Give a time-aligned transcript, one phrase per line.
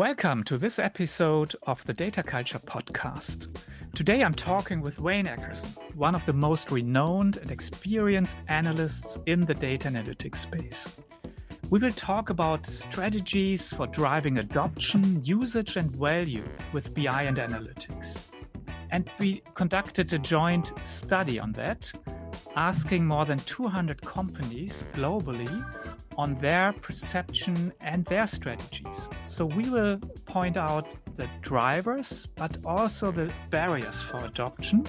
[0.00, 3.54] Welcome to this episode of the Data Culture Podcast.
[3.94, 9.44] Today I'm talking with Wayne Eckerson, one of the most renowned and experienced analysts in
[9.44, 10.88] the data analytics space.
[11.68, 18.18] We will talk about strategies for driving adoption, usage, and value with BI and analytics.
[18.90, 21.92] And we conducted a joint study on that,
[22.56, 25.62] asking more than 200 companies globally
[26.20, 29.08] on their perception and their strategies.
[29.24, 34.86] So we will point out the drivers, but also the barriers for adoption,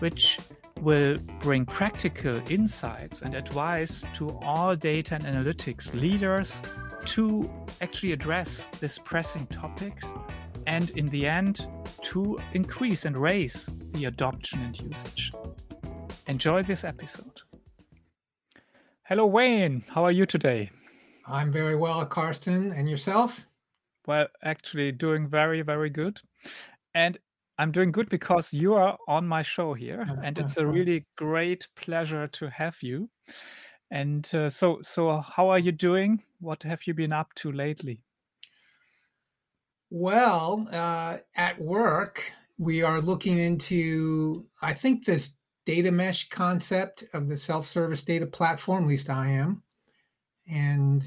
[0.00, 0.38] which
[0.82, 6.60] will bring practical insights and advice to all data and analytics leaders
[7.06, 10.12] to actually address these pressing topics
[10.66, 11.66] and in the end
[12.02, 15.32] to increase and raise the adoption and usage.
[16.26, 17.47] Enjoy this episode.
[19.08, 19.84] Hello, Wayne.
[19.88, 20.70] How are you today?
[21.24, 22.72] I'm very well, Carsten.
[22.72, 23.46] And yourself?
[24.06, 26.20] Well, actually, doing very, very good.
[26.94, 27.16] And
[27.56, 31.68] I'm doing good because you are on my show here, and it's a really great
[31.74, 33.08] pleasure to have you.
[33.90, 36.22] And uh, so, so how are you doing?
[36.40, 38.02] What have you been up to lately?
[39.88, 45.30] Well, uh, at work, we are looking into, I think, this
[45.68, 49.62] data mesh concept of the self-service data platform, at least I am.
[50.50, 51.04] And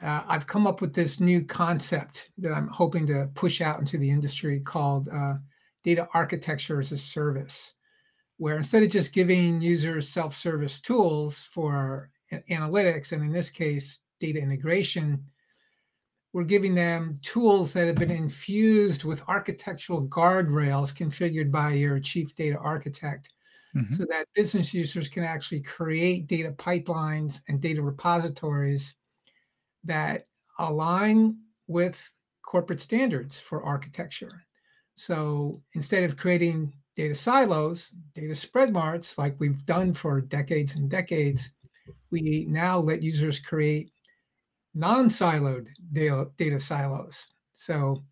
[0.00, 3.98] uh, I've come up with this new concept that I'm hoping to push out into
[3.98, 5.34] the industry called uh,
[5.82, 7.72] data architecture as a service,
[8.36, 12.10] where instead of just giving users self-service tools for
[12.48, 15.20] analytics, and in this case, data integration,
[16.32, 22.36] we're giving them tools that have been infused with architectural guardrails configured by your chief
[22.36, 23.30] data architect
[23.76, 23.94] mm-hmm.
[23.94, 28.94] so that business users can actually create data pipelines and data repositories
[29.84, 30.26] that
[30.58, 32.10] align with
[32.42, 34.44] corporate standards for architecture.
[34.94, 40.88] So instead of creating data silos, data spread marts, like we've done for decades and
[40.88, 41.52] decades,
[42.10, 43.90] we now let users create
[44.74, 47.26] non-siloed data, data silos.
[47.54, 48.04] So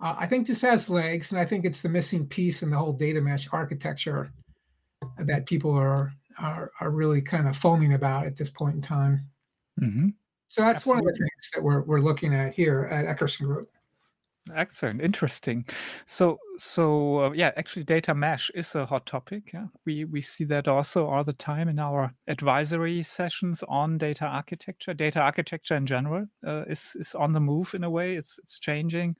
[0.00, 2.78] uh, I think this has legs, and I think it's the missing piece in the
[2.78, 4.32] whole data mesh architecture
[5.18, 9.26] that people are are, are really kind of foaming about at this point in time.
[9.80, 10.08] Mm-hmm.
[10.48, 11.02] So that's Absolutely.
[11.02, 13.70] one of the things that we're we're looking at here at Eckerson Group.
[14.54, 15.64] Excellent, interesting.
[16.04, 19.50] So, so uh, yeah, actually, data mesh is a hot topic.
[19.52, 24.24] Yeah, we we see that also all the time in our advisory sessions on data
[24.26, 24.94] architecture.
[24.94, 28.16] Data architecture in general uh, is is on the move in a way.
[28.16, 29.16] It's it's changing,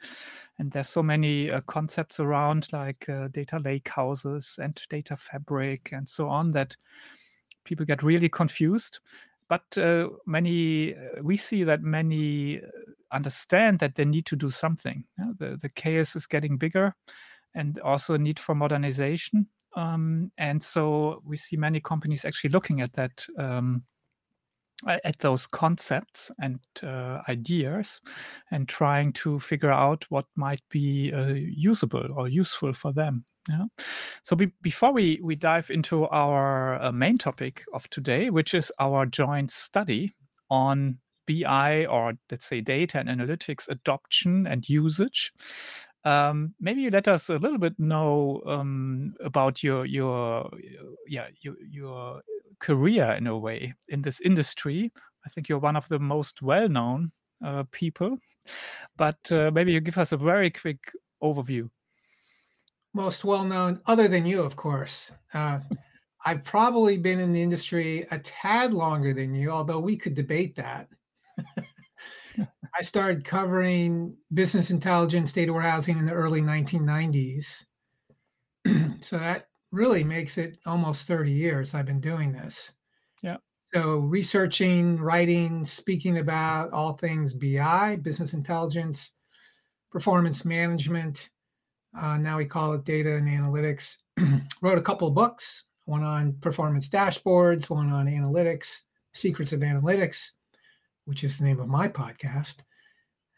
[0.58, 5.90] and there's so many uh, concepts around like uh, data lake houses and data fabric
[5.92, 6.76] and so on that
[7.64, 9.00] people get really confused
[9.48, 12.60] but uh, many uh, we see that many
[13.12, 15.04] understand that they need to do something.
[15.18, 15.32] Yeah?
[15.38, 16.94] The, the chaos is getting bigger
[17.54, 19.46] and also a need for modernization.
[19.76, 23.84] Um, and so we see many companies actually looking at that, um,
[24.86, 28.00] at those concepts and uh, ideas
[28.50, 33.24] and trying to figure out what might be uh, usable or useful for them.
[33.48, 33.64] Yeah.
[34.22, 38.70] So be, before we, we dive into our uh, main topic of today, which is
[38.78, 40.14] our joint study
[40.50, 40.98] on
[41.28, 45.32] BI or let's say data and analytics adoption and usage.
[46.04, 50.48] Um, maybe you let us a little bit know um, about your your
[51.06, 52.22] yeah your your
[52.60, 54.92] career in a way in this industry.
[55.26, 57.12] I think you're one of the most well known
[57.44, 58.18] uh, people,
[58.96, 60.80] but uh, maybe you give us a very quick
[61.22, 61.68] overview.
[62.94, 65.12] Most well known, other than you, of course.
[65.34, 65.58] Uh,
[66.24, 70.56] I've probably been in the industry a tad longer than you, although we could debate
[70.56, 70.88] that.
[72.78, 77.64] I started covering business intelligence, data warehousing in the early 1990s.
[79.00, 82.72] so that really makes it almost 30 years I've been doing this.
[83.22, 83.38] Yeah.
[83.74, 89.12] So researching, writing, speaking about all things BI, business intelligence,
[89.90, 91.30] performance management.
[91.98, 93.96] Uh, now we call it data and analytics.
[94.62, 100.30] Wrote a couple of books, one on performance dashboards, one on analytics, secrets of analytics
[101.08, 102.56] which is the name of my podcast.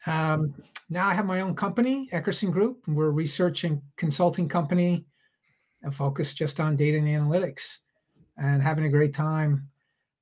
[0.05, 0.55] Um,
[0.89, 2.83] now I have my own company, Eckerson Group.
[2.89, 5.07] We're a research and consulting company
[5.83, 7.77] and focused just on data and analytics
[8.37, 9.69] and having a great time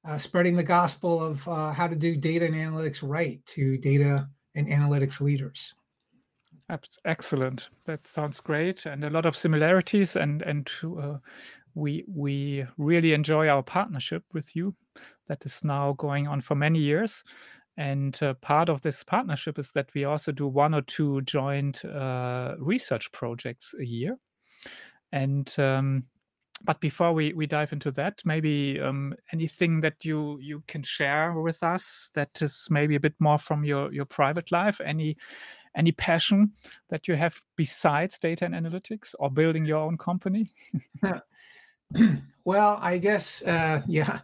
[0.07, 4.29] uh, spreading the gospel of uh, how to do data and analytics right to data
[4.55, 5.73] and analytics leaders.
[7.07, 7.71] Excellent.
[7.87, 10.17] That sounds great, and a lot of similarities.
[10.17, 11.17] And and uh,
[11.75, 14.75] we we really enjoy our partnership with you
[15.29, 17.25] that is now going on for many years
[17.79, 21.85] And uh, part of this partnership is that we also do one or two joint
[21.85, 24.19] uh, research projects a year.
[25.13, 26.05] And um,
[26.65, 31.33] but before we, we dive into that, maybe um, anything that you you can share
[31.41, 34.81] with us that is maybe a bit more from your your private life.
[34.85, 35.17] Any
[35.77, 36.53] any passion
[36.91, 40.49] that you have besides data and analytics or building your own company?
[42.45, 44.21] well, I guess uh, yeah.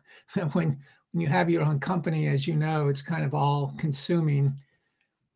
[0.52, 0.78] when
[1.12, 4.52] when you have your own company, as you know, it's kind of all consuming.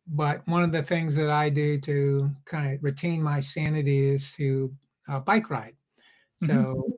[0.07, 4.33] But one of the things that I do to kind of retain my sanity is
[4.33, 4.73] to
[5.07, 5.75] uh, bike ride.
[6.41, 6.91] So mm-hmm.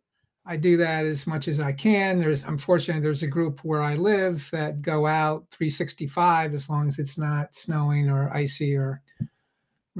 [0.45, 2.19] I do that as much as I can.
[2.19, 6.97] There's unfortunately there's a group where I live that go out 365 as long as
[6.97, 9.01] it's not snowing or icy or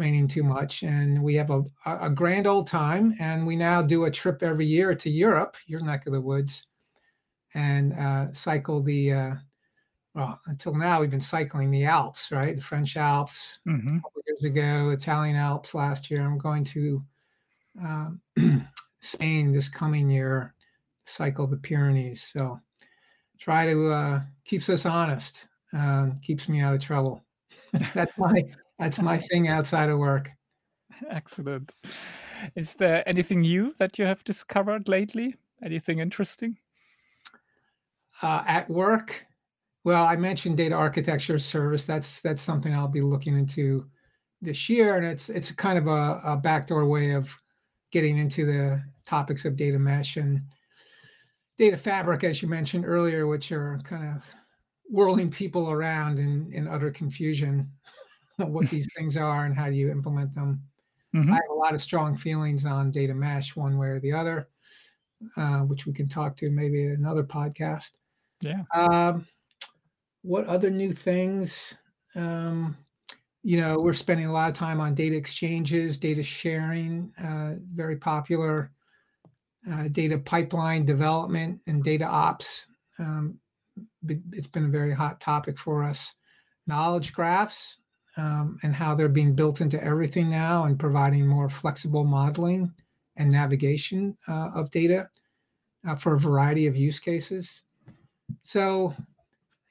[0.02, 0.84] raining too much.
[0.84, 3.14] And we have a, a grand old time.
[3.20, 6.66] And we now do a trip every year to Europe, your neck of the woods,
[7.54, 9.14] and uh, cycle the.
[9.14, 9.34] Uh,
[10.14, 12.58] well, until now we've been cycling the Alps, right?
[12.58, 13.60] The French Alps.
[13.66, 13.98] Mm-hmm.
[13.98, 16.22] A couple years ago, Italian Alps last year.
[16.22, 17.02] I'm going to
[17.80, 18.22] um,
[19.00, 20.54] Spain this coming year,
[21.06, 22.24] cycle the Pyrenees.
[22.24, 22.60] So
[23.40, 25.40] try to uh, keeps us honest,
[25.72, 27.24] uh, keeps me out of trouble.
[27.94, 28.44] that's my
[28.82, 30.32] that's my thing outside of work.
[31.10, 31.76] Excellent.
[32.56, 35.36] Is there anything new that you have discovered lately?
[35.64, 36.58] Anything interesting?
[38.24, 39.24] Uh, at work,
[39.84, 41.86] well, I mentioned data architecture service.
[41.86, 43.86] That's that's something I'll be looking into
[44.42, 47.36] this year, and it's it's kind of a, a backdoor way of
[47.92, 50.42] getting into the topics of data mesh and
[51.58, 54.24] data fabric, as you mentioned earlier, which are kind of
[54.90, 57.70] whirling people around in, in utter confusion
[58.50, 60.62] what these things are and how do you implement them.
[61.16, 61.32] Mm-hmm.
[61.32, 64.48] I have a lot of strong feelings on data mesh, one way or the other,
[65.36, 67.92] uh, which we can talk to maybe in another podcast.
[68.42, 68.64] Yeah.
[68.74, 69.28] Um,
[70.22, 71.76] what other new things?
[72.16, 72.78] Um,
[73.44, 77.98] you know, we're spending a lot of time on data exchanges, data sharing, uh, very
[77.98, 78.72] popular,
[79.70, 82.68] uh, data pipeline development and data ops.
[83.00, 83.38] Um,
[84.32, 86.14] it's been a very hot topic for us.
[86.68, 87.81] Knowledge graphs
[88.18, 92.72] um, and how they're being built into everything now and providing more flexible modeling
[93.16, 95.10] and navigation uh, of data
[95.88, 97.62] uh, for a variety of use cases.
[98.44, 98.96] So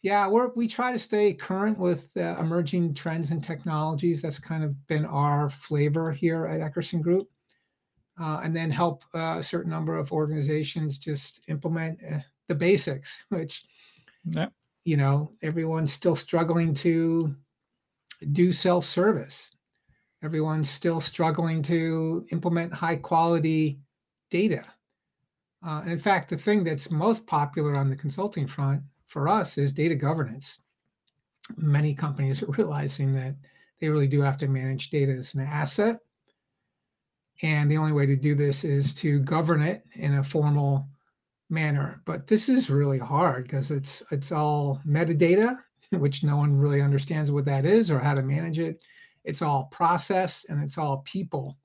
[0.03, 4.23] yeah, we we try to stay current with uh, emerging trends and technologies.
[4.23, 7.29] That's kind of been our flavor here at Eckerson Group,
[8.21, 13.25] uh, and then help uh, a certain number of organizations just implement uh, the basics,
[13.29, 13.65] which
[14.25, 14.49] yeah.
[14.85, 17.35] you know everyone's still struggling to
[18.33, 19.51] do self-service.
[20.23, 23.81] Everyone's still struggling to implement high quality
[24.31, 24.65] data.
[25.67, 29.73] Uh, in fact, the thing that's most popular on the consulting front for us is
[29.73, 30.61] data governance.
[31.57, 33.35] Many companies are realizing that
[33.81, 35.99] they really do have to manage data as an asset.
[37.43, 40.89] And the only way to do this is to govern it in a formal
[41.49, 42.03] manner.
[42.05, 45.57] But this is really hard because it's it's all metadata,
[45.99, 48.83] which no one really understands what that is or how to manage it.
[49.25, 51.57] It's all process and it's all people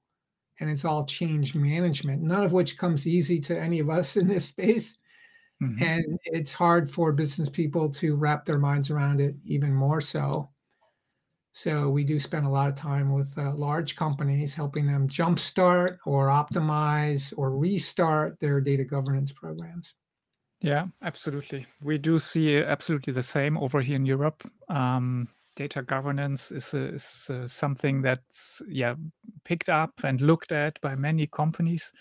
[0.60, 4.28] and it's all change management, none of which comes easy to any of us in
[4.28, 4.98] this space.
[5.64, 5.84] Mm-hmm.
[5.84, 10.50] And it's hard for business people to wrap their minds around it even more so.
[11.54, 16.00] So we do spend a lot of time with uh, large companies, helping them jumpstart
[16.06, 19.94] or optimize or restart their data governance programs.
[20.66, 21.68] Yeah, absolutely.
[21.84, 24.44] We do see absolutely the same over here in Europe.
[24.68, 28.96] Um, data governance is, is uh, something that's yeah
[29.46, 31.94] picked up and looked at by many companies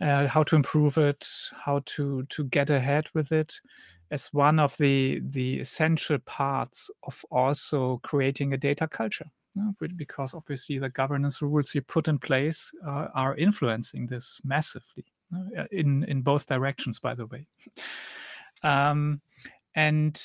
[0.00, 1.26] uh, how to improve it,
[1.64, 3.60] how to to get ahead with it,
[4.10, 9.30] as one of the the essential parts of also creating a data culture.
[9.96, 15.13] because obviously the governance rules you put in place uh, are influencing this massively uh,
[15.70, 17.00] in in both directions.
[17.00, 17.46] By the way,
[18.62, 19.20] um,
[19.74, 20.22] and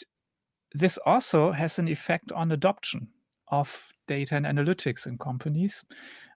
[0.73, 3.07] this also has an effect on adoption
[3.47, 5.83] of data and analytics in companies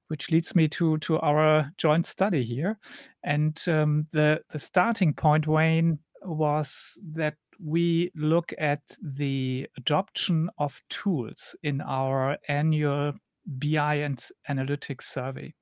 [0.08, 2.77] which leads me to to our joint study here.
[3.24, 10.82] And um, the the starting point, Wayne, was that we look at the adoption of
[10.89, 13.13] tools in our annual
[13.46, 15.53] BI and analytics survey.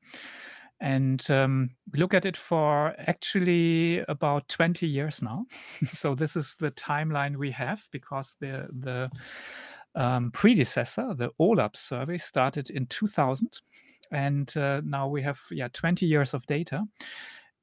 [0.82, 5.46] And um, we look at it for actually about 20 years now.
[5.94, 9.10] so this is the timeline we have because the the
[9.96, 13.60] um, predecessor, the OLAP survey, started in 2000
[14.12, 16.84] and uh, now we have yeah 20 years of data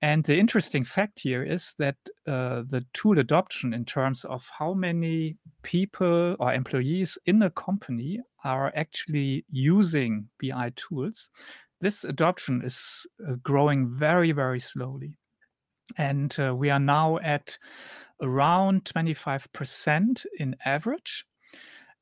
[0.00, 1.96] And the interesting fact here is that
[2.26, 8.20] uh, the tool adoption, in terms of how many people or employees in a company
[8.44, 11.30] are actually using BI tools,
[11.80, 15.18] this adoption is uh, growing very, very slowly.
[15.97, 17.58] And uh, we are now at
[18.20, 21.25] around 25% in average.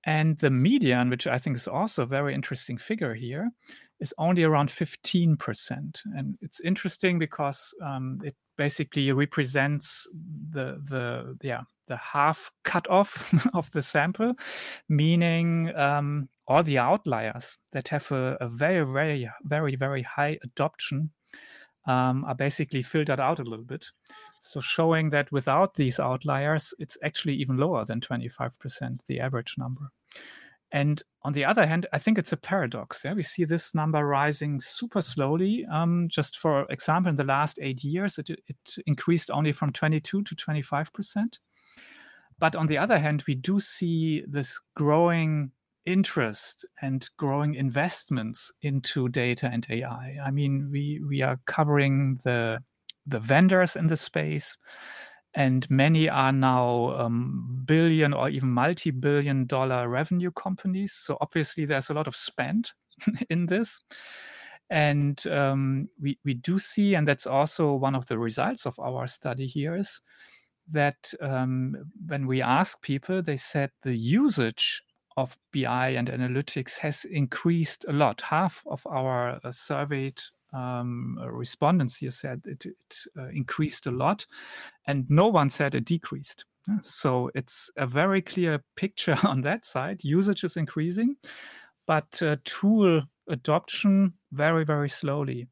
[0.05, 3.51] And the median, which I think is also a very interesting figure here,
[4.01, 6.01] is only around 15%.
[6.17, 10.07] And it's interesting because um, it basically represents
[10.51, 14.35] the, the, yeah, the half cut off of the sample,
[14.89, 21.11] meaning um, all the outliers that have a, a, very, very, very, very high adoption
[21.87, 23.87] um, are basically filtered out a little bit.
[24.41, 29.91] So showing that without these outliers, it's actually even lower than 25%, the average number.
[30.73, 33.03] And on the other hand, I think it's a paradox.
[33.05, 33.15] Yeah?
[33.15, 35.65] We see this number rising super slowly.
[35.71, 40.23] Um, just for example, in the last eight years, it, it increased only from 22
[40.23, 41.39] to 25%.
[42.39, 45.53] But on the other hand, we do see this growing
[45.85, 50.19] interest and growing investments into data and AI.
[50.25, 52.59] I mean, we, we are covering the,
[53.07, 54.57] the vendors in the space
[55.37, 60.95] and many are now um, billion or even multi-billion dollar revenue companies.
[60.95, 62.73] So obviously, there's a lot of spend
[63.31, 63.81] in this,
[64.71, 69.07] and um, we we do see, and that's also one of the results of our
[69.07, 70.01] study here is
[70.71, 74.83] that um, when we ask people, they said the usage
[75.17, 78.21] of BI and analytics has increased a lot.
[78.21, 80.21] Half of our uh, surveyed
[80.53, 84.27] um, respondents here said it, it uh, increased a lot,
[84.87, 86.45] and no one said it decreased.
[86.83, 90.03] So it's a very clear picture on that side.
[90.03, 91.17] Usage is increasing,
[91.87, 95.49] but uh, tool adoption very, very slowly.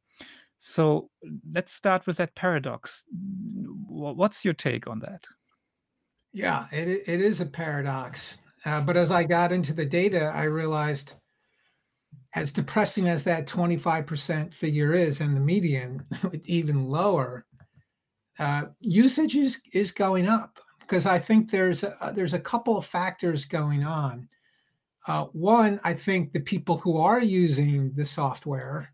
[0.66, 1.11] So
[1.52, 3.04] let's start with that paradox.
[3.87, 5.26] What's your take on that?
[6.33, 8.38] Yeah, it, it is a paradox.
[8.64, 11.12] Uh, but as I got into the data, I realized
[12.35, 16.02] as depressing as that 25% figure is and the median
[16.47, 17.44] even lower
[18.38, 22.85] uh, usage is, is going up because i think there's a, there's a couple of
[22.85, 24.26] factors going on
[25.06, 28.94] uh, one i think the people who are using the software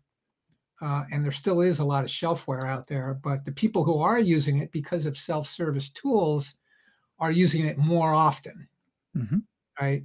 [0.81, 3.99] uh, and there still is a lot of shelfware out there but the people who
[3.99, 6.55] are using it because of self-service tools
[7.19, 8.67] are using it more often
[9.15, 9.39] mm-hmm.
[9.79, 10.03] right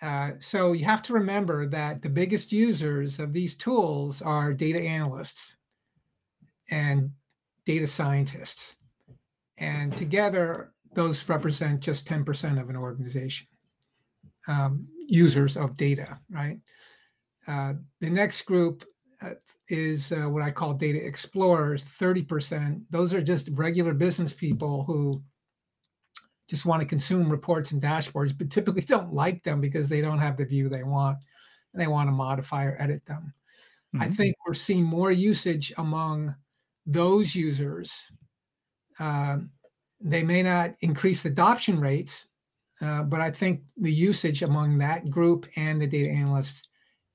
[0.00, 4.80] uh, so you have to remember that the biggest users of these tools are data
[4.80, 5.56] analysts
[6.70, 7.10] and
[7.64, 8.76] data scientists.
[9.58, 13.48] And together, those represent just 10% of an organization,
[14.46, 16.60] um, users of data, right?
[17.46, 18.84] Uh, the next group
[19.68, 22.82] is uh, what I call data explorers, 30%.
[22.90, 25.22] Those are just regular business people who
[26.48, 30.18] just want to consume reports and dashboards, but typically don't like them because they don't
[30.18, 31.18] have the view they want
[31.72, 33.32] and they want to modify or edit them.
[33.94, 34.02] Mm-hmm.
[34.02, 36.34] I think we're seeing more usage among
[36.86, 37.92] those users.
[38.98, 39.38] Uh,
[40.00, 42.26] they may not increase adoption rates,
[42.80, 46.67] uh, but I think the usage among that group and the data analysts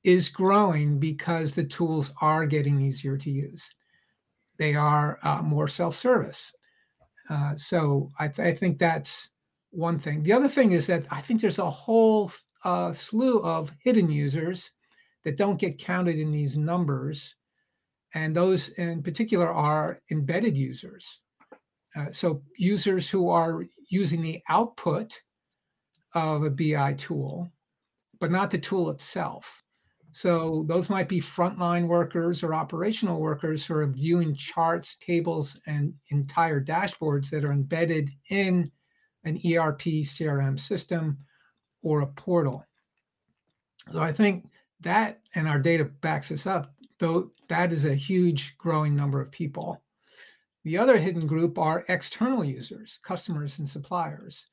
[0.04, 3.74] is growing because the tools are getting easier to use.
[4.58, 6.52] They are uh, more self service.
[7.30, 9.30] Uh, so I, th- I, think that's
[9.72, 10.24] one thing.
[10.24, 12.32] The other thing is that I think there's a whole
[12.66, 14.72] uh, slew of hidden users
[15.24, 17.36] that don't get counted in these numbers.
[18.14, 21.22] And those in particular are embedded users.
[21.96, 25.20] Uh, so users who are using the output
[26.14, 27.50] of a BI tool,
[28.20, 29.63] but not the tool itself.
[30.14, 35.92] So those might be frontline workers or operational workers who are viewing charts, tables, and
[36.10, 38.72] entire dashboards that are embedded in
[39.24, 41.18] an ERP CRM system
[41.82, 42.64] or a portal.
[43.92, 44.46] So I think
[44.82, 49.32] that, and our data backs us up, though that is a huge growing number of
[49.32, 49.82] people.
[50.64, 54.46] The other hidden group are external users, customers and suppliers.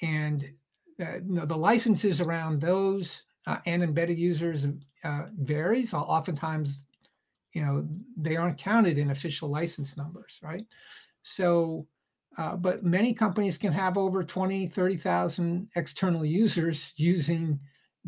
[0.00, 0.50] And
[0.98, 4.66] uh, you know, the licenses around those uh, and embedded users
[5.04, 5.94] uh, varies.
[5.94, 6.84] Oftentimes,
[7.54, 10.66] you know, they aren't counted in official license numbers, right?
[11.22, 11.86] So,
[12.36, 17.58] uh, but many companies can have over 20, 30,000 external users using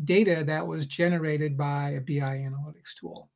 [0.05, 3.29] data that was generated by a BI analytics tool.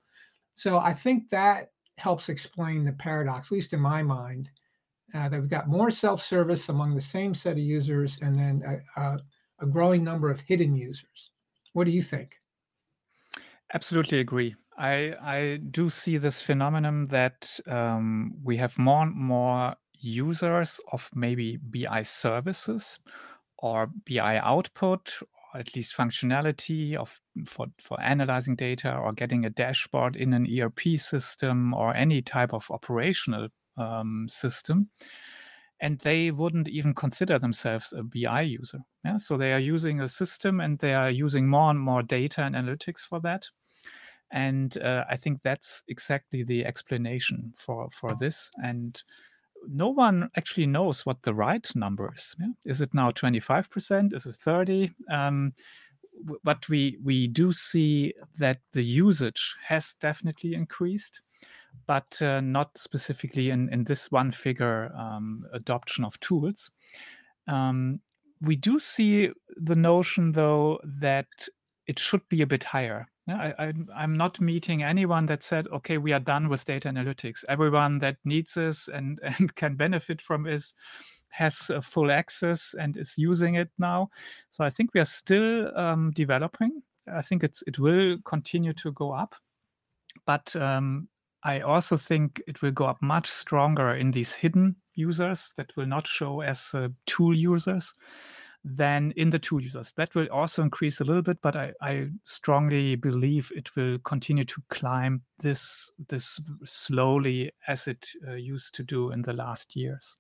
[0.54, 4.52] So I think that helps explain the paradox, at least in my mind,
[5.16, 8.62] uh, that we've got more self-service among the same set of users and then
[8.96, 9.20] a, a,
[9.60, 11.32] a growing number of hidden users.
[11.76, 12.42] What do you think?
[13.74, 14.56] Absolutely agree.
[14.78, 21.10] I I do see this phenomenon that um, we have more and more users of
[21.16, 23.00] maybe BI services
[23.58, 25.14] or BI output,
[25.54, 30.48] or at least functionality of for for analyzing data or getting a dashboard in an
[30.48, 34.90] ERP system or any type of operational um, system
[35.82, 38.80] and they wouldn't even consider themselves a BI user.
[39.04, 39.18] Yeah?
[39.18, 42.56] So they are using a system and they are using more and more data and
[42.56, 43.48] analytics for that.
[44.32, 48.52] And uh, I think that's exactly the explanation for for this.
[48.64, 49.02] And
[49.68, 52.36] no one actually knows what the right number is.
[52.40, 52.48] Yeah?
[52.66, 54.14] Is it now 25%?
[54.14, 54.92] Is it 30?
[55.12, 55.54] Um,
[56.44, 61.22] but we we do see that the usage has definitely increased
[61.88, 66.72] but uh, not specifically in, in this one figure um, adoption of tools.
[67.48, 68.02] Um,
[68.42, 71.28] we do see the notion, though, that
[71.88, 73.08] it should be a bit higher.
[73.28, 77.44] I, am not meeting anyone that said, okay, we are done with data analytics.
[77.50, 80.74] Everyone that needs this and, and can benefit from this
[81.30, 84.10] has full access and is using it now.
[84.52, 86.84] So I think we are still um, developing.
[87.12, 89.36] I think it's it will continue to go up,
[90.26, 91.08] but um,
[91.46, 95.86] I also think it will go up much stronger in these hidden users that will
[95.86, 97.94] not show as uh, tool users
[98.64, 99.94] than in the tool users.
[99.94, 104.44] That will also increase a little bit, but I, I strongly believe it will continue
[104.46, 110.16] to climb this this slowly as it uh, used to do in the last years.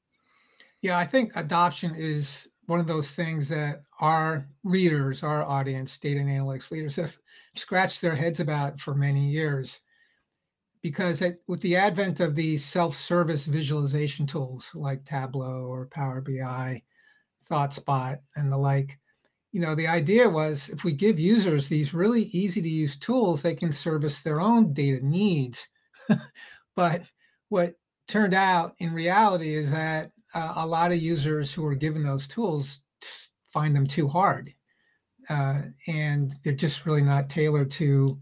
[0.83, 6.19] Yeah, I think adoption is one of those things that our readers, our audience, data
[6.19, 7.17] and analytics leaders have
[7.55, 9.81] scratched their heads about for many years
[10.85, 16.79] because it, with the advent of these self-service visualization tools like Tableau or Power BI,
[17.49, 18.99] ThoughtSpot, and the like,
[19.51, 23.41] you know, the idea was if we give users these really easy to use tools,
[23.41, 25.67] they can service their own data needs.
[26.75, 27.01] but
[27.49, 27.73] what
[28.07, 32.27] turned out in reality is that uh, a lot of users who are given those
[32.27, 32.81] tools
[33.51, 34.53] find them too hard.
[35.31, 38.19] Uh, and they're just really not tailored to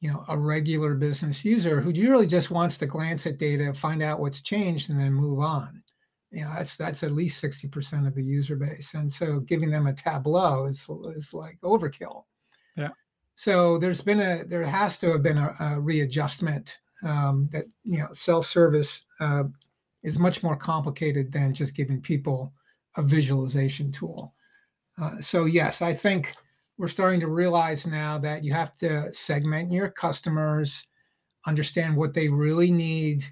[0.00, 4.02] you know a regular business user who really just wants to glance at data find
[4.02, 5.82] out what's changed and then move on.
[6.30, 8.94] You know that's that's at least 60% of the user base.
[8.94, 12.24] And so giving them a tableau is, is like overkill.
[12.76, 12.90] Yeah.
[13.34, 17.98] So there's been a there has to have been a, a readjustment um, that you
[17.98, 19.44] know self-service uh,
[20.02, 22.52] is much more complicated than just giving people
[22.96, 24.34] a visualization tool.
[25.00, 26.34] Uh, so yes i think
[26.78, 30.86] we're starting to realize now that you have to segment your customers,
[31.46, 33.24] understand what they really need,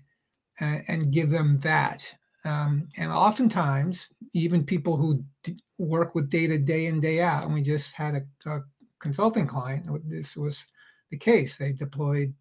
[0.59, 2.13] and, and give them that.
[2.45, 7.55] Um, and oftentimes, even people who d- work with data day in, day out, and
[7.55, 8.63] we just had a, a
[8.99, 10.67] consulting client, this was
[11.11, 11.57] the case.
[11.57, 12.35] They deployed,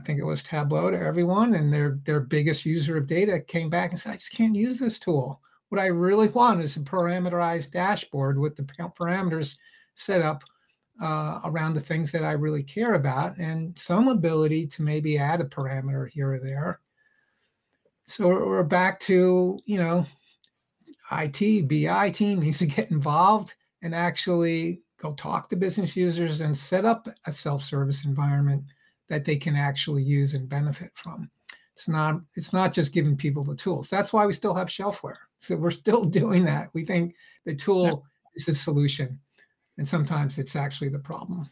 [0.00, 3.70] I think it was Tableau to everyone, and their, their biggest user of data came
[3.70, 5.40] back and said, I just can't use this tool.
[5.68, 9.56] What I really want is a parameterized dashboard with the parameters
[9.94, 10.42] set up
[11.02, 15.40] uh, around the things that I really care about and some ability to maybe add
[15.40, 16.80] a parameter here or there.
[18.06, 20.06] So we're back to, you know,
[21.10, 26.56] IT, BI team needs to get involved and actually go talk to business users and
[26.56, 28.64] set up a self-service environment
[29.08, 31.30] that they can actually use and benefit from.
[31.74, 33.90] It's not it's not just giving people the tools.
[33.90, 35.16] That's why we still have shelfware.
[35.40, 36.70] So we're still doing that.
[36.72, 38.04] We think the tool
[38.36, 39.18] is the solution
[39.78, 41.48] and sometimes it's actually the problem.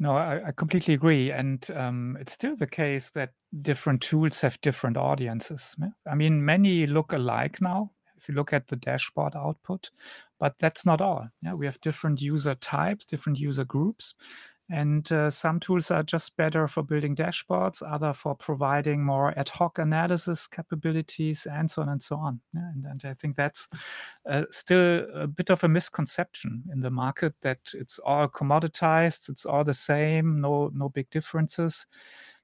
[0.00, 4.60] No, I, I completely agree, and um, it's still the case that different tools have
[4.60, 5.74] different audiences.
[6.08, 7.90] I mean, many look alike now.
[8.16, 9.90] If you look at the dashboard output,
[10.38, 11.28] but that's not all.
[11.42, 14.14] Yeah, we have different user types, different user groups,
[14.70, 19.48] and uh, some tools are just better for building dashboards, other for providing more ad
[19.48, 22.40] hoc analysis capabilities, and so on and so on.
[22.52, 23.68] Yeah, and, and, I think that's
[24.28, 29.46] uh, still a bit of a misconception in the market that it's all commoditized, it's
[29.46, 31.86] all the same, no no big differences.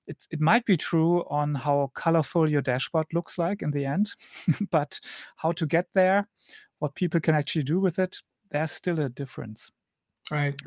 [0.07, 4.13] It, it might be true on how colorful your dashboard looks like in the end,
[4.71, 4.99] but
[5.37, 6.29] how to get there,
[6.79, 8.19] what people can actually do with it,
[8.51, 9.71] there's still a difference.
[10.31, 10.61] Right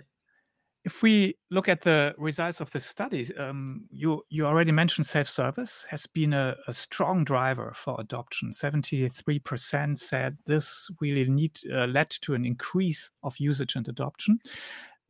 [0.87, 5.85] if we look at the results of the study, um, you you already mentioned self-service
[5.89, 8.53] has been a, a strong driver for adoption.
[8.53, 14.39] Seventy-three percent said this really need uh, led to an increase of usage and adoption.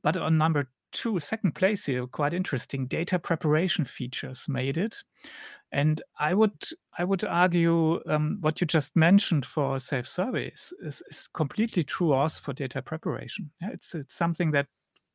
[0.01, 2.87] But on number two, second place here, quite interesting.
[2.87, 5.03] Data preparation features made it,
[5.71, 6.63] and I would
[6.97, 12.39] I would argue um, what you just mentioned for self-service is, is completely true also
[12.41, 13.51] for data preparation.
[13.61, 14.67] It's it's something that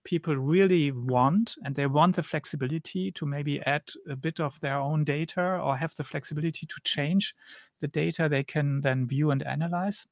[0.05, 4.79] people really want, and they want the flexibility to maybe add a bit of their
[4.79, 7.35] own data or have the flexibility to change
[7.81, 10.07] the data they can then view and analyze.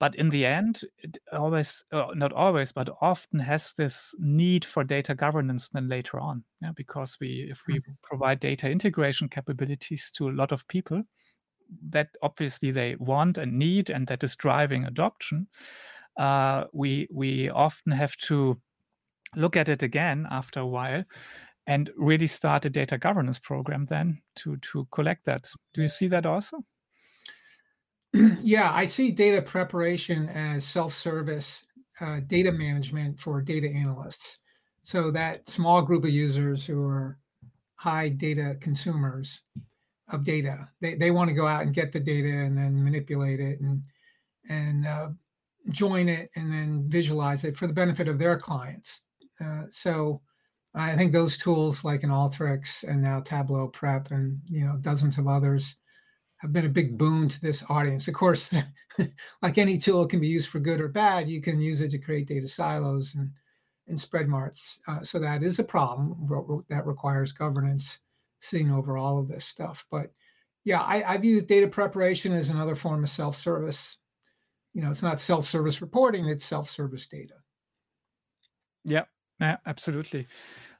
[0.00, 4.84] But in the end, it always, uh, not always, but often has this need for
[4.84, 6.44] data governance then later on.
[6.60, 7.92] Yeah, because we, if we mm-hmm.
[8.02, 11.04] provide data integration capabilities to a lot of people,
[11.90, 15.46] that obviously they want and need, and that is driving adoption.
[16.16, 18.60] Uh, we we often have to
[19.36, 21.04] look at it again after a while
[21.66, 25.48] and really start a data governance program then to to collect that.
[25.72, 26.64] Do you see that also?
[28.42, 31.64] yeah, I see data preparation as self-service
[32.00, 34.38] uh, data management for data analysts.
[34.82, 37.18] So that small group of users who are
[37.76, 39.42] high data consumers
[40.08, 43.40] of data, they, they want to go out and get the data and then manipulate
[43.40, 43.82] it and
[44.48, 45.08] and uh,
[45.70, 49.03] join it and then visualize it for the benefit of their clients.
[49.42, 50.20] Uh, so
[50.74, 55.18] I think those tools like an Alteryx and now Tableau Prep and you know dozens
[55.18, 55.76] of others
[56.38, 58.08] have been a big boon to this audience.
[58.08, 58.52] Of course,
[59.42, 61.98] like any tool can be used for good or bad, you can use it to
[61.98, 63.30] create data silos and,
[63.88, 64.80] and spread marts.
[64.86, 66.28] Uh, so that is a problem
[66.68, 68.00] that requires governance
[68.40, 69.86] sitting over all of this stuff.
[69.90, 70.12] But
[70.64, 73.96] yeah, I, I've used data preparation as another form of self-service.
[74.74, 77.34] You know, it's not self-service reporting, it's self-service data.
[78.84, 79.04] Yeah,
[79.44, 80.26] yeah, absolutely.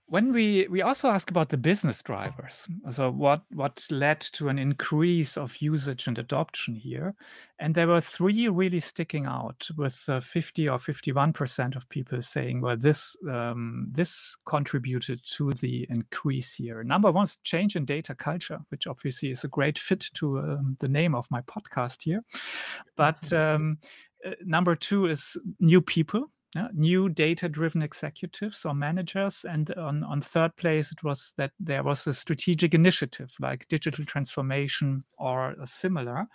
[0.06, 4.58] When we we also ask about the business drivers so what what led to an
[4.58, 7.14] increase of usage and adoption here
[7.58, 12.20] and there were three really sticking out with uh, 50 or 51 percent of people
[12.20, 16.84] saying well this um, this contributed to the increase here.
[16.84, 20.76] Number one is change in data culture which obviously is a great fit to um,
[20.80, 22.22] the name of my podcast here.
[22.94, 23.78] But um,
[24.24, 29.44] uh, number two is new people yeah, new data-driven executives or managers.
[29.48, 34.04] And on, on third place, it was that there was a strategic initiative like digital
[34.04, 36.26] transformation or similar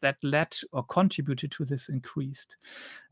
[0.00, 2.56] that led or contributed to this increased.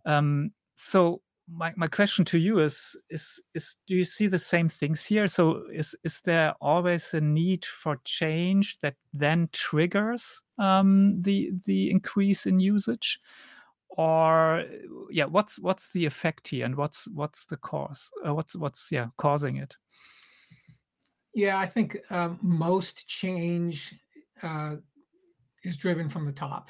[0.07, 4.69] Um, so my, my question to you is is is do you see the same
[4.69, 11.21] things here so is is there always a need for change that then triggers um,
[11.21, 13.21] the the increase in usage
[13.97, 14.65] or
[15.11, 19.07] yeah what's what's the effect here and what's what's the cause uh, what's what's yeah
[19.17, 19.77] causing it?
[21.35, 23.95] Yeah i think um, most change
[24.43, 24.77] uh,
[25.65, 26.69] is driven from the top.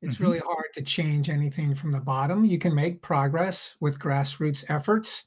[0.00, 0.24] It's mm-hmm.
[0.24, 2.44] really hard to change anything from the bottom.
[2.44, 5.24] You can make progress with grassroots efforts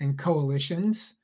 [0.00, 1.14] and coalitions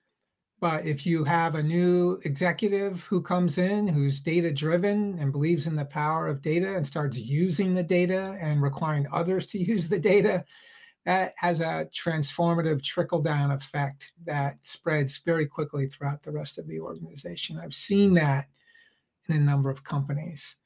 [0.60, 5.66] but if you have a new executive who comes in who's data driven and believes
[5.66, 9.88] in the power of data and starts using the data and requiring others to use
[9.88, 10.44] the data,
[11.06, 16.66] that has a transformative trickle down effect that spreads very quickly throughout the rest of
[16.66, 17.58] the organization.
[17.58, 18.46] I've seen that
[19.28, 20.56] in a number of companies.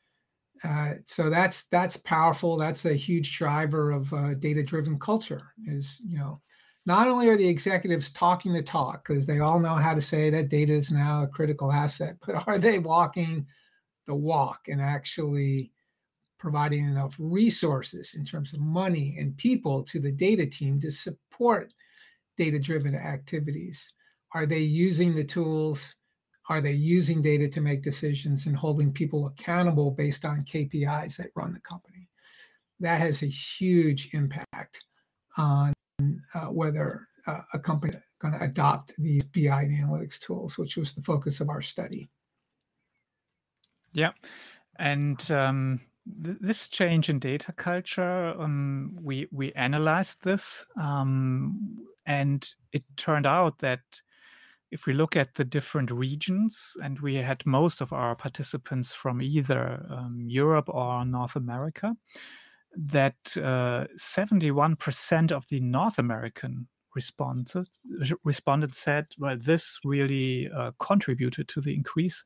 [0.65, 2.57] Uh, so that's that's powerful.
[2.57, 5.53] That's a huge driver of uh, data-driven culture.
[5.67, 6.41] Is you know
[6.85, 10.31] not only are the executives talking the talk because they all know how to say
[10.31, 13.47] that data is now a critical asset, but are they walking
[14.07, 15.73] the walk and actually
[16.39, 21.73] providing enough resources in terms of money and people to the data team to support
[22.37, 23.93] data driven activities?
[24.35, 25.95] Are they using the tools?
[26.49, 31.31] Are they using data to make decisions and holding people accountable based on KPIs that
[31.37, 32.09] run the company?
[32.81, 34.81] That has a huge impact
[35.37, 35.73] on
[36.35, 41.03] uh, whether uh, a company going to adopt these BI analytics tools, which was the
[41.03, 42.09] focus of our study.
[43.93, 44.13] Yeah,
[44.79, 45.81] and um,
[46.25, 53.27] th- this change in data culture, um, we we analyzed this, um, and it turned
[53.27, 53.81] out that
[54.71, 59.21] if we look at the different regions, and we had most of our participants from
[59.21, 61.95] either um, Europe or North America,
[62.77, 67.71] that uh, 71% of the North American responses
[68.25, 72.25] respondents said, well, this really uh, contributed to the increase,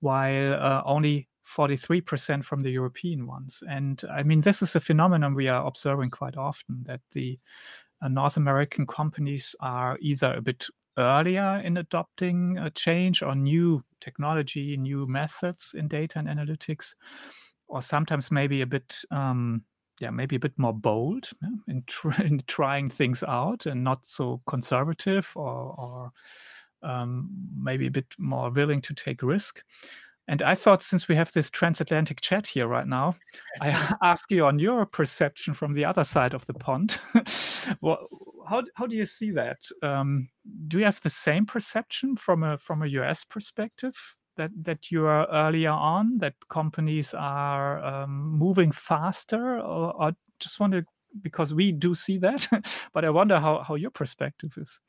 [0.00, 3.62] while uh, only 43% from the European ones.
[3.68, 7.38] And I mean, this is a phenomenon we are observing quite often that the
[8.02, 10.66] uh, North American companies are either a bit
[10.98, 16.94] earlier in adopting a change or new technology, new methods in data and analytics,
[17.68, 19.62] or sometimes maybe a bit um,
[20.00, 24.06] yeah, maybe a bit more bold yeah, in, tr- in, trying things out and not
[24.06, 26.12] so conservative or, or
[26.82, 29.62] um, maybe a bit more willing to take risk.
[30.30, 33.16] And I thought, since we have this transatlantic chat here right now,
[33.60, 37.00] I ask you on your perception from the other side of the pond.
[37.80, 38.00] what,
[38.48, 39.58] how how do you see that?
[39.82, 40.28] Um,
[40.68, 45.04] do you have the same perception from a from a US perspective that that you
[45.04, 50.86] are earlier on that companies are um, moving faster, or, or just wonder
[51.20, 52.48] because we do see that,
[52.94, 54.80] but I wonder how how your perspective is.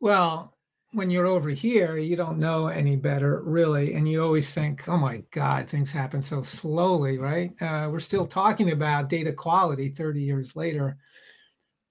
[0.00, 0.54] Well,
[0.92, 3.94] when you're over here, you don't know any better, really.
[3.94, 7.50] And you always think, oh my God, things happen so slowly, right?
[7.62, 10.96] Uh, we're still talking about data quality 30 years later.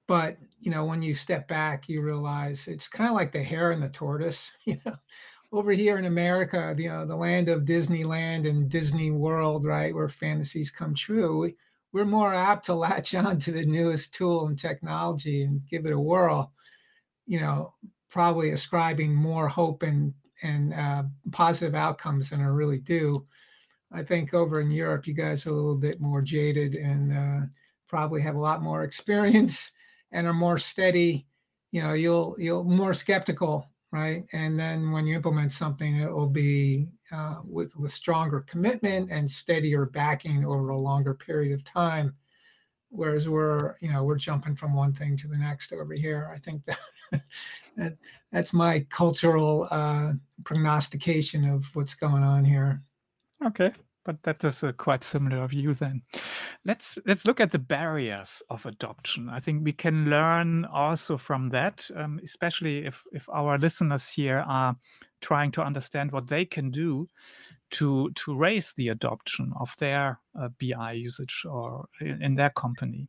[0.08, 3.72] But, you know, when you step back, you realize it's kind of like the hare
[3.72, 4.52] and the tortoise.
[4.66, 4.96] You know,
[5.52, 10.08] over here in America, you know, the land of Disneyland and Disney World, right, where
[10.08, 11.52] fantasies come true,
[11.92, 15.94] we're more apt to latch on to the newest tool and technology and give it
[15.94, 16.54] a whirl.
[17.26, 17.74] You know,
[18.10, 23.26] probably ascribing more hope and and uh, positive outcomes than I really do.
[23.92, 27.46] I think over in Europe, you guys are a little bit more jaded and uh,
[27.88, 29.72] probably have a lot more experience
[30.12, 31.28] and are more steady.
[31.72, 34.26] You know, you'll you'll more skeptical, right?
[34.34, 39.30] And then when you implement something, it will be uh, with with stronger commitment and
[39.30, 42.14] steadier backing over a longer period of time.
[42.90, 46.32] Whereas we're you know we're jumping from one thing to the next over here.
[46.34, 46.64] I think
[47.12, 47.22] that,
[47.78, 47.98] that
[48.32, 52.82] that's my cultural uh, prognostication of what's going on here.
[53.46, 53.74] Okay
[54.10, 56.02] but that is a quite similar view then
[56.66, 61.50] let's let's look at the barriers of adoption i think we can learn also from
[61.50, 64.76] that um, especially if if our listeners here are
[65.22, 67.08] trying to understand what they can do
[67.70, 73.08] to to raise the adoption of their uh, BI usage or in, in their company.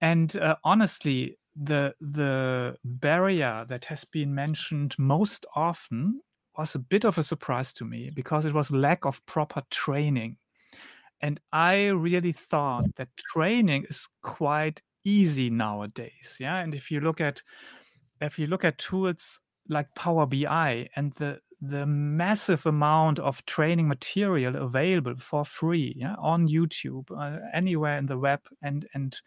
[0.00, 6.20] And uh, honestly, the the barrier that has been mentioned most often
[6.56, 10.36] was a bit of a surprise to me because it was lack of proper training.
[11.20, 16.36] And I really thought that training is quite easy nowadays.
[16.40, 16.58] Yeah.
[16.58, 17.42] And if you look at
[18.20, 23.86] if you look at tools like Power BI and the the massive amount of training
[23.86, 29.20] material available for free yeah, on YouTube, uh, anywhere in the web, and and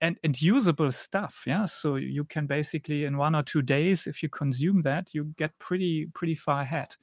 [0.00, 1.44] and and usable stuff.
[1.46, 5.34] Yeah, so you can basically in one or two days, if you consume that, you
[5.36, 6.96] get pretty pretty far ahead.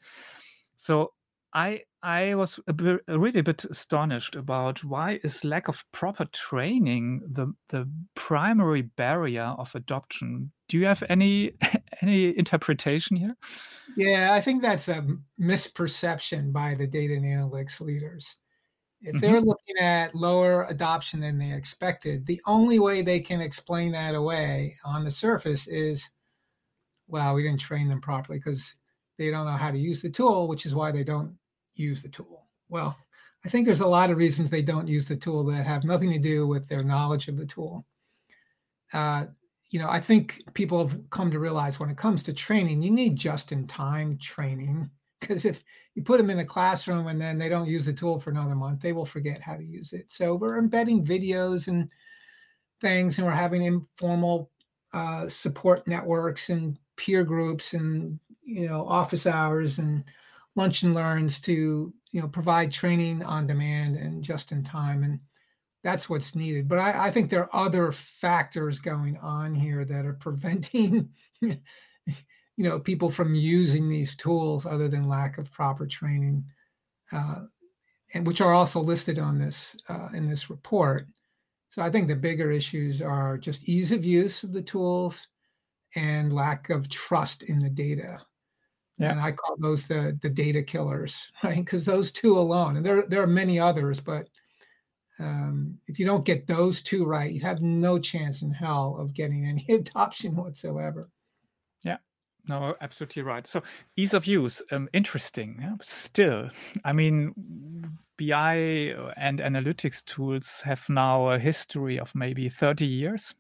[0.78, 1.14] So
[1.54, 6.26] I I was a bit, really a bit astonished about why is lack of proper
[6.26, 10.52] training the the primary barrier of adoption.
[10.68, 11.54] Do you have any
[12.02, 13.36] any interpretation here?
[13.96, 15.08] Yeah, I think that's a
[15.40, 18.38] misperception by the data and analytics leaders.
[19.02, 19.48] If they're mm-hmm.
[19.48, 24.78] looking at lower adoption than they expected, the only way they can explain that away
[24.84, 26.10] on the surface is,
[27.08, 28.76] well, we didn't train them properly because
[29.18, 31.38] they don't know how to use the tool, which is why they don't
[31.76, 32.48] use the tool.
[32.70, 32.98] Well,
[33.46, 36.12] I think there's a lot of reasons they don't use the tool that have nothing
[36.12, 37.86] to do with their knowledge of the tool.
[38.92, 39.28] Uh,
[39.70, 42.92] you know, I think people have come to realize when it comes to training, you
[42.92, 44.90] need just in time training.
[45.20, 45.64] Because if
[45.96, 48.56] you put them in a classroom and then they don't use the tool for another
[48.56, 50.12] month, they will forget how to use it.
[50.12, 51.90] So we're embedding videos and
[52.82, 54.52] things, and we're having informal
[54.94, 60.04] uh, support networks and peer groups and, you know, office hours and
[60.56, 65.04] lunch and learns to, you know, provide training on demand and just in time.
[65.04, 65.20] And
[65.84, 66.68] that's what's needed.
[66.68, 71.10] But I, I, think there are other factors going on here that are preventing,
[72.58, 76.46] you know, people from using these tools other than lack of proper training,
[77.12, 77.42] uh,
[78.14, 81.08] and which are also listed on this uh, in this report.
[81.70, 85.28] So I think the bigger issues are just ease of use of the tools
[85.96, 88.20] and lack of trust in the data.
[88.98, 89.12] Yeah.
[89.12, 91.58] And I call those the the data killers, right?
[91.58, 94.30] Because those two alone, and there there are many others, but
[95.20, 99.14] um, if you don't get those two right, you have no chance in hell of
[99.14, 101.10] getting any adoption whatsoever.
[102.48, 103.46] No, absolutely right.
[103.48, 103.64] So
[103.96, 105.58] ease of use, um, interesting.
[105.60, 105.76] Yeah?
[105.82, 106.50] Still,
[106.84, 107.34] I mean,
[108.18, 108.56] BI
[109.18, 113.34] and analytics tools have now a history of maybe 30 years.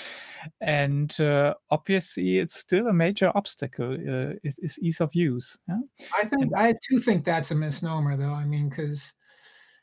[0.60, 5.58] and uh, obviously, it's still a major obstacle uh, is, is, ease of use.
[5.68, 5.80] Yeah?
[6.16, 8.34] I think and, I do think that's a misnomer, though.
[8.34, 9.12] I mean, because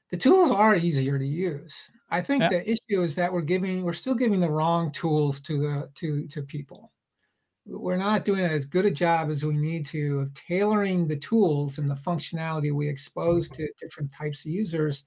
[0.10, 1.76] the tools are easier to use.
[2.10, 2.50] I think yeah.
[2.50, 6.28] the issue is that we're giving we're still giving the wrong tools to the to
[6.28, 6.92] to people.
[7.72, 11.78] We're not doing as good a job as we need to of tailoring the tools
[11.78, 15.06] and the functionality we expose to different types of users,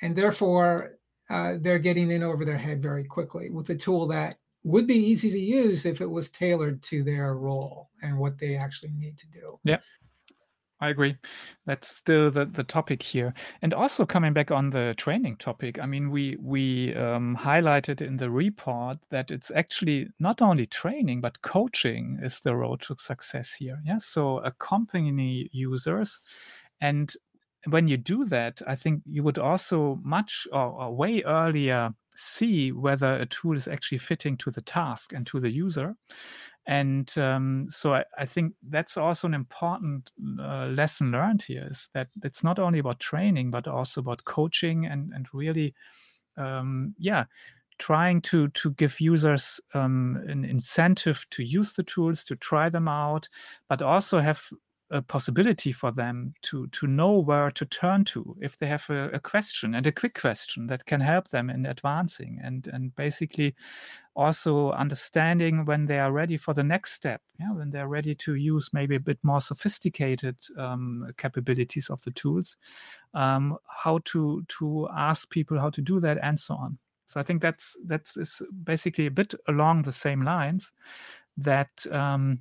[0.00, 0.92] and therefore
[1.28, 4.94] uh, they're getting in over their head very quickly with a tool that would be
[4.94, 9.16] easy to use if it was tailored to their role and what they actually need
[9.16, 9.58] to do.
[9.64, 9.78] Yeah.
[10.78, 11.16] I agree.
[11.64, 13.32] That's still the, the topic here.
[13.62, 18.18] And also coming back on the training topic, I mean, we we um, highlighted in
[18.18, 23.54] the report that it's actually not only training, but coaching is the road to success
[23.54, 23.80] here.
[23.86, 23.98] Yeah.
[23.98, 26.20] So accompany users.
[26.80, 27.10] And
[27.68, 32.72] when you do that, I think you would also much or, or way earlier see
[32.72, 35.94] whether a tool is actually fitting to the task and to the user
[36.66, 41.88] and um, so I, I, think that's also an important uh, lesson learned here is
[41.94, 45.74] that it's not only about training but also about coaching and and really
[46.36, 47.24] um, yeah
[47.78, 52.88] trying to to give users um, an incentive to use the tools to try them
[52.88, 53.28] out
[53.68, 54.42] but also have
[54.90, 59.10] a possibility for them to to know where to turn to if they have a,
[59.10, 63.54] a, question and a quick question that can help them in advancing and and basically
[64.14, 68.36] also understanding when they are ready for the next step yeah when they're ready to
[68.36, 72.56] use maybe a bit more sophisticated um, capabilities of the tools
[73.14, 76.78] um, how to to ask people how to do that and so on.
[77.06, 80.72] So i think that's that's is basically a bit along the same lines
[81.36, 82.40] that um,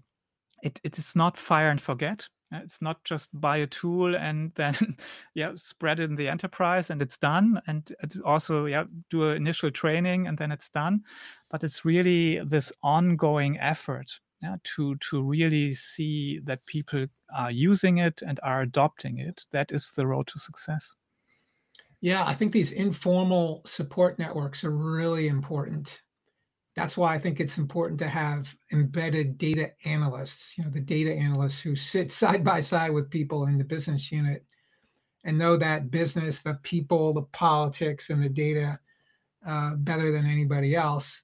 [0.61, 4.51] it, it is not fire and forget Uh, it's not just buy a tool and
[4.55, 4.75] then
[5.33, 7.61] yeah spread it in the enterprise and it's done.
[7.67, 11.03] And it's also yeah do an initial training and then it's done.
[11.49, 17.97] But it's really this ongoing effort yeah, to to really see that people are using
[17.97, 19.45] it and are adopting it.
[19.51, 20.95] That is the road to success.
[22.01, 26.01] Yeah, I think these informal support networks are really important
[26.75, 31.13] that's why I think it's important to have embedded data analysts, you know, the data
[31.13, 34.45] analysts who sit side by side with people in the business unit
[35.23, 38.79] and know that business, the people, the politics, and the data
[39.45, 41.23] uh, better than anybody else.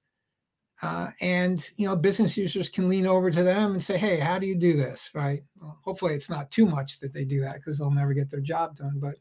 [0.82, 4.40] Uh, and you know, business users can lean over to them and say, "Hey, how
[4.40, 5.44] do you do this?" Right?
[5.60, 8.40] Well, hopefully, it's not too much that they do that because they'll never get their
[8.42, 8.96] job done.
[8.96, 9.16] But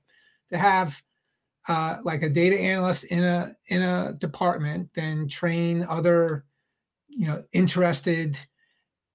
[0.50, 1.02] to have
[1.68, 6.44] uh, like a data analyst in a in a department, then train other,
[7.08, 8.38] you know, interested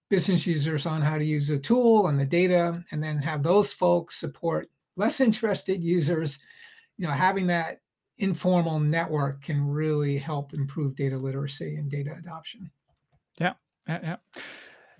[0.09, 3.73] business users on how to use the tool and the data, and then have those
[3.73, 6.39] folks support less interested users.
[6.97, 7.81] You know, having that
[8.17, 12.71] informal network can really help improve data literacy and data adoption.
[13.39, 13.53] Yeah,
[13.87, 14.41] yeah, yeah.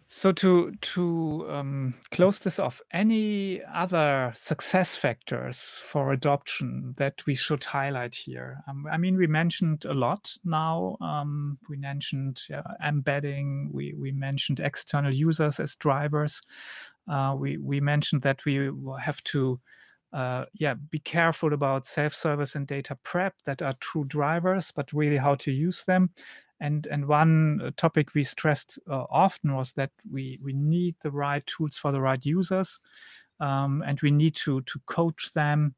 [0.07, 7.33] So to to um, close this off, any other success factors for adoption that we
[7.33, 8.61] should highlight here?
[8.67, 10.97] Um, I mean, we mentioned a lot now.
[11.01, 13.71] Um, we mentioned yeah, embedding.
[13.73, 16.39] We we mentioned external users as drivers.
[17.07, 19.59] Uh, we we mentioned that we have to.
[20.13, 25.17] Uh, yeah, be careful about self-service and data prep that are true drivers, but really
[25.17, 26.09] how to use them.
[26.59, 31.11] And and one uh, topic we stressed uh, often was that we we need the
[31.11, 32.79] right tools for the right users,
[33.39, 35.75] um, and we need to to coach them,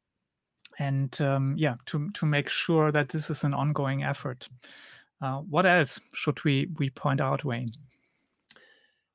[0.78, 4.48] and um, yeah, to to make sure that this is an ongoing effort.
[5.20, 7.68] Uh, what else should we we point out, Wayne?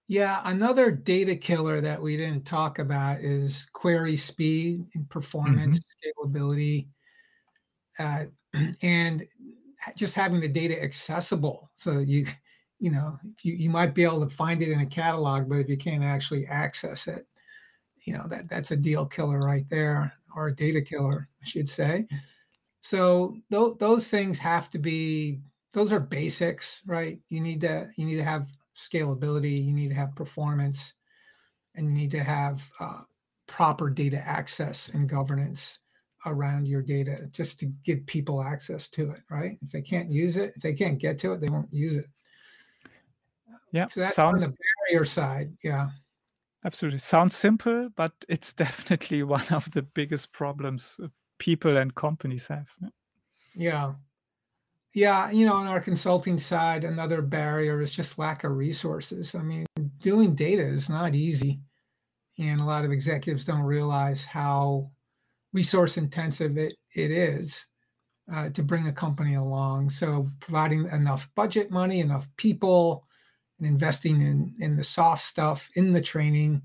[0.07, 6.27] Yeah, another data killer that we didn't talk about is query speed and performance, mm-hmm.
[6.27, 6.87] scalability.
[7.97, 8.25] Uh,
[8.81, 9.25] and
[9.95, 12.25] just having the data accessible so you
[12.79, 15.69] you know you, you might be able to find it in a catalog but if
[15.69, 17.25] you can't actually access it
[18.05, 21.69] you know that that's a deal killer right there or a data killer i should
[21.69, 22.05] say.
[22.81, 25.39] So th- those things have to be
[25.73, 27.19] those are basics right?
[27.29, 30.93] You need to you need to have scalability you need to have performance
[31.75, 33.01] and you need to have uh,
[33.47, 35.79] proper data access and governance
[36.25, 39.57] around your data just to give people access to it, right?
[39.61, 42.07] If they can't use it, if they can't get to it, they won't use it.
[43.71, 43.87] Yeah.
[43.87, 44.55] So that's sounds, on the
[44.89, 45.51] barrier side.
[45.63, 45.89] Yeah.
[46.63, 46.99] Absolutely.
[46.99, 51.07] Sounds simple, but it's definitely one of the biggest problems uh,
[51.39, 52.69] people and companies have.
[53.55, 53.93] Yeah.
[54.93, 55.31] Yeah.
[55.31, 59.35] You know, on our consulting side, another barrier is just lack of resources.
[59.35, 59.65] I mean,
[59.99, 61.59] doing data is not easy.
[62.39, 64.89] And a lot of executives don't realize how
[65.53, 67.65] resource intensive it, it is
[68.33, 69.89] uh, to bring a company along.
[69.89, 73.05] So providing enough budget money, enough people,
[73.59, 76.61] and investing in in the soft stuff, in the training,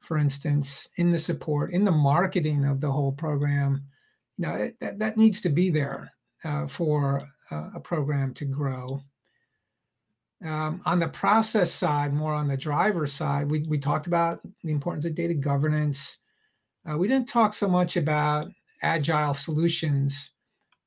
[0.00, 3.82] for instance, in the support, in the marketing of the whole program.
[4.38, 6.12] You know, it, that, that needs to be there
[6.44, 9.02] uh, for uh, a program to grow.
[10.42, 14.72] Um, on the process side, more on the driver side, we, we talked about the
[14.72, 16.16] importance of data governance,
[16.88, 18.48] uh, we didn't talk so much about
[18.82, 20.30] agile solutions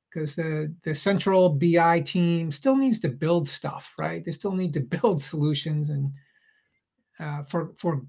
[0.10, 4.24] because the the central BI team still needs to build stuff, right?
[4.24, 6.12] They still need to build solutions and
[7.20, 8.02] uh, for for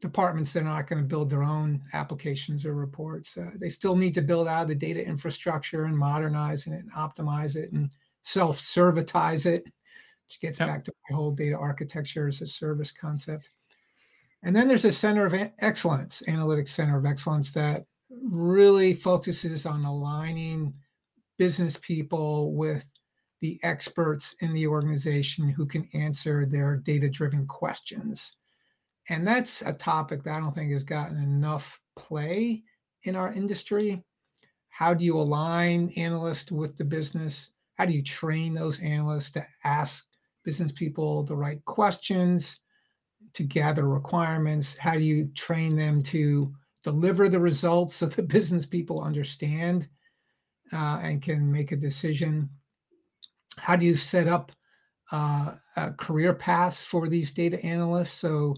[0.00, 3.36] departments that are not going to build their own applications or reports.
[3.36, 7.54] Uh, they still need to build out the data infrastructure and modernize it and optimize
[7.54, 10.68] it and self-servitize it, which gets yep.
[10.68, 13.50] back to my whole data architecture as a service concept.
[14.42, 19.84] And then there's a center of excellence, analytics center of excellence that really focuses on
[19.84, 20.74] aligning
[21.38, 22.86] business people with
[23.40, 28.36] the experts in the organization who can answer their data driven questions.
[29.08, 32.62] And that's a topic that I don't think has gotten enough play
[33.04, 34.02] in our industry.
[34.68, 37.50] How do you align analysts with the business?
[37.74, 40.06] How do you train those analysts to ask
[40.44, 42.60] business people the right questions,
[43.34, 44.76] to gather requirements?
[44.76, 46.52] How do you train them to
[46.82, 49.88] deliver the results so the business people understand
[50.72, 52.48] uh, and can make a decision?
[53.56, 54.52] How do you set up
[55.12, 58.56] uh, a career paths for these data analysts so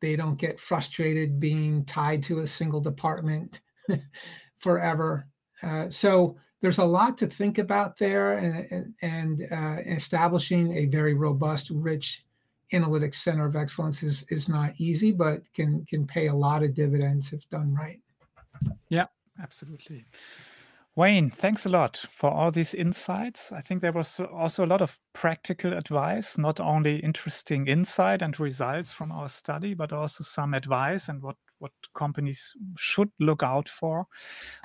[0.00, 3.60] they don't get frustrated being tied to a single department
[4.58, 5.26] forever?
[5.62, 11.14] Uh, so there's a lot to think about there, and, and uh, establishing a very
[11.14, 12.25] robust, rich
[12.72, 16.74] analytics center of excellence is is not easy, but can can pay a lot of
[16.74, 18.00] dividends if done right.
[18.88, 19.06] Yeah,
[19.42, 20.06] absolutely.
[20.96, 23.52] Wayne, thanks a lot for all these insights.
[23.52, 28.40] I think there was also a lot of practical advice, not only interesting insight and
[28.40, 33.68] results from our study, but also some advice and what what companies should look out
[33.68, 34.06] for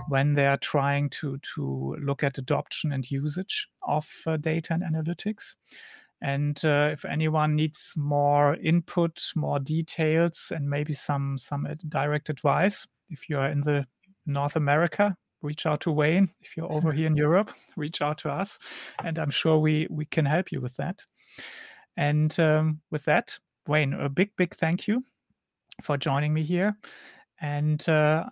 [0.07, 4.83] when they are trying to to look at adoption and usage of uh, data and
[4.83, 5.55] analytics.
[6.21, 12.87] And uh, if anyone needs more input, more details, and maybe some some direct advice,
[13.09, 13.87] if you are in the
[14.25, 16.29] North America, reach out to Wayne.
[16.41, 18.59] If you're over here in Europe, reach out to us,
[19.03, 21.05] and I'm sure we we can help you with that.
[21.97, 25.03] And um, with that, Wayne, a big big thank you
[25.81, 26.77] for joining me here,
[27.39, 28.25] and uh,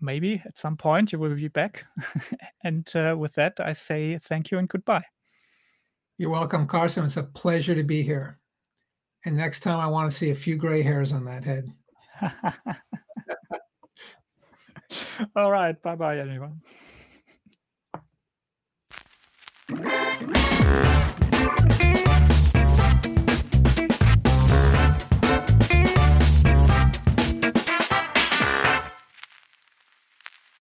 [0.00, 1.84] maybe at some point you will be back.
[2.64, 5.13] and uh, with that, I say thank you and goodbye.
[6.16, 7.04] You're welcome, Carsten.
[7.04, 8.38] It's a pleasure to be here.
[9.24, 11.72] And next time, I want to see a few gray hairs on that head.
[15.36, 15.80] All right.
[15.82, 16.60] Bye bye, everyone.